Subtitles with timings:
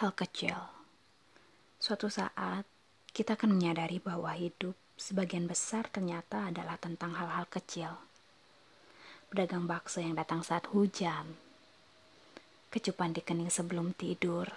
[0.00, 0.56] hal kecil.
[1.76, 2.64] Suatu saat,
[3.12, 8.00] kita akan menyadari bahwa hidup sebagian besar ternyata adalah tentang hal-hal kecil.
[9.28, 11.36] Pedagang bakso yang datang saat hujan,
[12.72, 14.48] kecupan di kening sebelum tidur,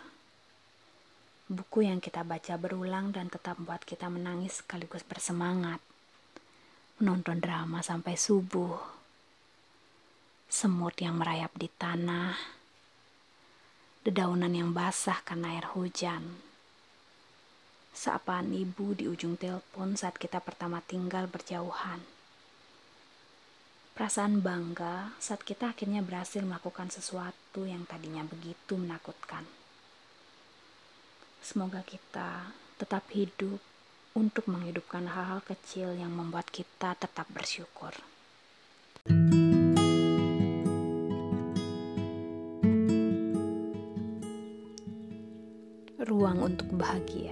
[1.52, 5.84] buku yang kita baca berulang dan tetap membuat kita menangis sekaligus bersemangat,
[7.04, 8.80] menonton drama sampai subuh,
[10.48, 12.63] semut yang merayap di tanah,
[14.04, 16.44] dedaunan yang basah karena air hujan.
[17.96, 22.04] Sapaan ibu di ujung telepon saat kita pertama tinggal berjauhan.
[23.96, 29.48] Perasaan bangga saat kita akhirnya berhasil melakukan sesuatu yang tadinya begitu menakutkan.
[31.40, 33.62] Semoga kita tetap hidup
[34.18, 37.94] untuk menghidupkan hal-hal kecil yang membuat kita tetap bersyukur.
[46.04, 47.32] Ruang untuk bahagia.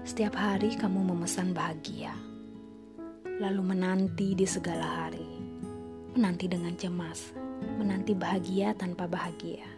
[0.00, 2.16] Setiap hari kamu memesan bahagia,
[3.36, 5.28] lalu menanti di segala hari,
[6.16, 7.36] menanti dengan cemas,
[7.76, 9.68] menanti bahagia tanpa bahagia.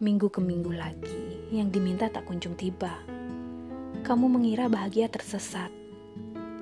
[0.00, 2.96] Minggu ke minggu lagi, yang diminta tak kunjung tiba.
[4.00, 5.68] Kamu mengira bahagia tersesat,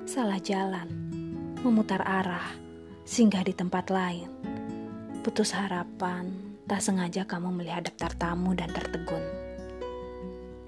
[0.03, 0.91] salah jalan,
[1.63, 2.59] memutar arah,
[3.07, 4.27] singgah di tempat lain,
[5.23, 9.25] putus harapan, Tak sengaja kamu melihat daftar tamu dan tertegun.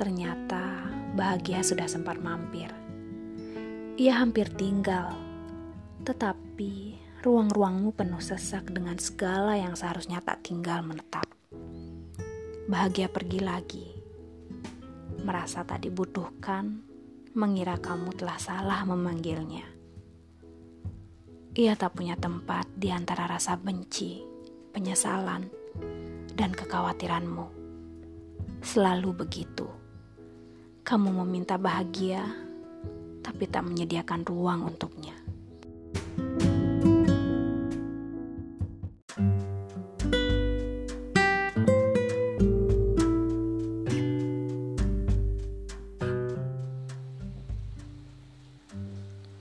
[0.01, 2.73] Ternyata bahagia sudah sempat mampir.
[4.01, 5.13] Ia hampir tinggal,
[6.01, 11.29] tetapi ruang-ruangmu penuh sesak dengan segala yang seharusnya tak tinggal menetap.
[12.65, 13.85] Bahagia pergi lagi,
[15.21, 16.81] merasa tak dibutuhkan,
[17.37, 19.69] mengira kamu telah salah memanggilnya.
[21.61, 24.17] Ia tak punya tempat di antara rasa benci,
[24.73, 25.60] penyesalan,
[26.35, 27.45] dan kekhawatiranmu.
[28.61, 29.65] Selalu begitu.
[30.81, 32.25] Kamu meminta bahagia,
[33.21, 35.13] tapi tak menyediakan ruang untuknya.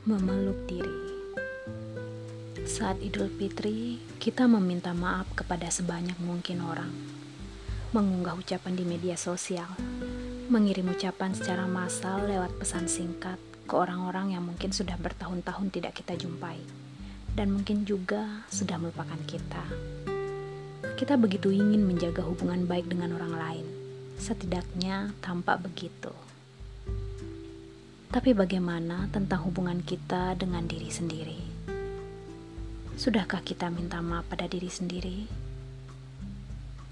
[0.04, 1.09] Memeluk diri.
[2.80, 6.88] Saat Idul Fitri, kita meminta maaf kepada sebanyak mungkin orang.
[7.92, 9.68] Mengunggah ucapan di media sosial,
[10.48, 13.36] mengirim ucapan secara massal lewat pesan singkat
[13.68, 16.56] ke orang-orang yang mungkin sudah bertahun-tahun tidak kita jumpai,
[17.36, 19.60] dan mungkin juga sudah melupakan kita.
[20.96, 23.66] Kita begitu ingin menjaga hubungan baik dengan orang lain,
[24.16, 26.16] setidaknya tampak begitu.
[28.08, 31.49] Tapi bagaimana tentang hubungan kita dengan diri sendiri?
[33.00, 35.24] Sudahkah kita minta maaf pada diri sendiri?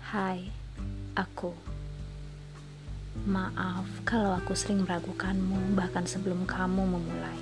[0.09, 0.41] Hai,
[1.13, 1.53] aku.
[3.29, 7.37] Maaf kalau aku sering meragukanmu bahkan sebelum kamu memulai.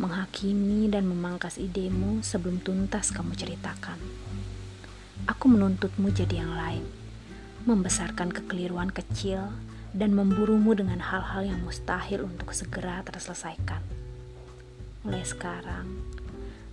[0.00, 4.00] Menghakimi dan memangkas idemu sebelum tuntas kamu ceritakan.
[5.28, 6.88] Aku menuntutmu jadi yang lain.
[7.68, 9.52] Membesarkan kekeliruan kecil
[9.92, 13.84] dan memburumu dengan hal-hal yang mustahil untuk segera terselesaikan.
[15.04, 15.84] Mulai sekarang,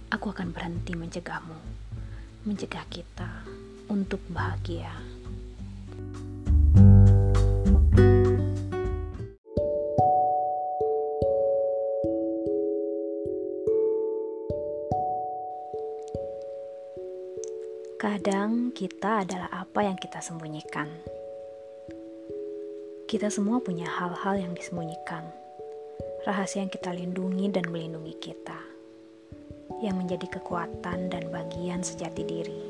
[0.07, 1.59] aku akan berhenti mencegahmu,
[2.47, 3.43] mencegah kita
[3.91, 4.91] untuk bahagia.
[17.97, 20.87] Kadang kita adalah apa yang kita sembunyikan.
[23.07, 25.27] Kita semua punya hal-hal yang disembunyikan,
[26.23, 28.76] rahasia yang kita lindungi dan melindungi kita
[29.81, 32.61] yang menjadi kekuatan dan bagian sejati diri.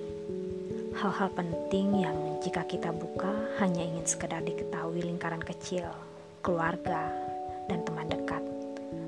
[0.98, 3.30] Hal-hal penting yang jika kita buka
[3.62, 5.86] hanya ingin sekedar diketahui lingkaran kecil,
[6.42, 7.14] keluarga,
[7.70, 8.42] dan teman dekat,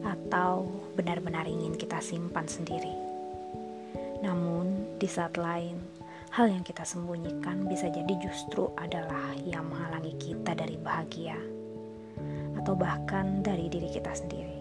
[0.06, 2.94] atau benar-benar ingin kita simpan sendiri.
[4.22, 5.82] Namun, di saat lain,
[6.30, 11.40] hal yang kita sembunyikan bisa jadi justru adalah yang menghalangi kita dari bahagia,
[12.60, 14.59] atau bahkan dari diri kita sendiri.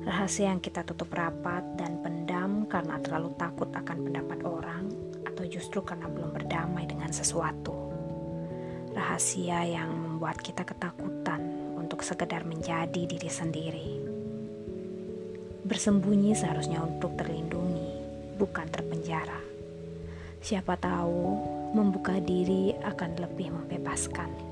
[0.00, 4.88] Rahasia yang kita tutup rapat dan pendam karena terlalu takut akan pendapat orang
[5.28, 7.76] atau justru karena belum berdamai dengan sesuatu.
[8.96, 11.44] Rahasia yang membuat kita ketakutan
[11.76, 13.88] untuk sekedar menjadi diri sendiri.
[15.68, 18.00] Bersembunyi seharusnya untuk terlindungi,
[18.40, 19.40] bukan terpenjara.
[20.40, 21.36] Siapa tahu
[21.76, 24.49] membuka diri akan lebih membebaskan.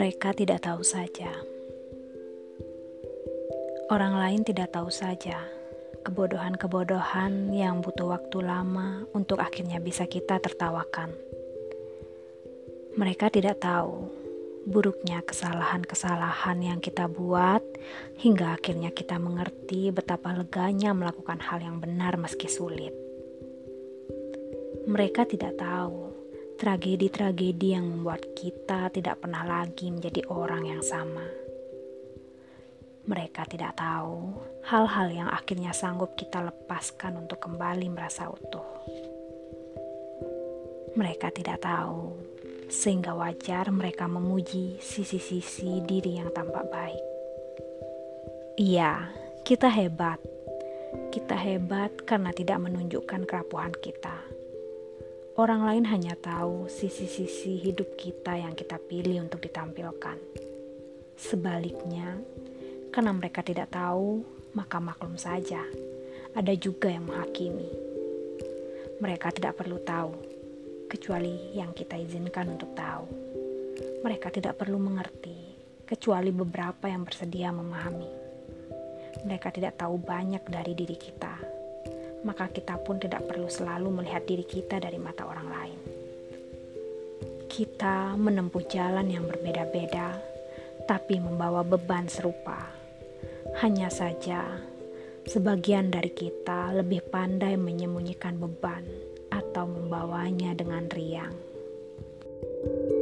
[0.00, 1.28] Mereka tidak tahu saja.
[3.92, 5.36] Orang lain tidak tahu saja
[6.08, 11.12] kebodohan-kebodohan yang butuh waktu lama untuk akhirnya bisa kita tertawakan.
[12.96, 14.08] Mereka tidak tahu
[14.64, 17.60] buruknya kesalahan-kesalahan yang kita buat
[18.24, 22.96] hingga akhirnya kita mengerti betapa leganya melakukan hal yang benar meski sulit.
[24.88, 26.09] Mereka tidak tahu
[26.60, 31.24] tragedi-tragedi yang membuat kita tidak pernah lagi menjadi orang yang sama.
[33.08, 34.36] Mereka tidak tahu
[34.68, 38.68] hal-hal yang akhirnya sanggup kita lepaskan untuk kembali merasa utuh.
[41.00, 42.20] Mereka tidak tahu,
[42.68, 47.04] sehingga wajar mereka memuji sisi-sisi diri yang tampak baik.
[48.60, 49.08] Iya,
[49.48, 50.20] kita hebat.
[51.08, 54.29] Kita hebat karena tidak menunjukkan kerapuhan kita
[55.38, 60.18] Orang lain hanya tahu sisi-sisi hidup kita yang kita pilih untuk ditampilkan.
[61.14, 62.18] Sebaliknya,
[62.90, 64.26] karena mereka tidak tahu,
[64.58, 65.62] maka maklum saja.
[66.34, 67.70] Ada juga yang menghakimi.
[68.98, 70.18] Mereka tidak perlu tahu,
[70.90, 73.06] kecuali yang kita izinkan untuk tahu.
[74.02, 75.54] Mereka tidak perlu mengerti,
[75.86, 78.10] kecuali beberapa yang bersedia memahami.
[79.30, 81.59] Mereka tidak tahu banyak dari diri kita
[82.22, 85.78] maka kita pun tidak perlu selalu melihat diri kita dari mata orang lain.
[87.50, 90.16] Kita menempuh jalan yang berbeda-beda,
[90.86, 92.70] tapi membawa beban serupa.
[93.58, 94.46] Hanya saja,
[95.26, 98.86] sebagian dari kita lebih pandai menyembunyikan beban
[99.34, 101.34] atau membawanya dengan riang.
[102.60, 102.99] thank you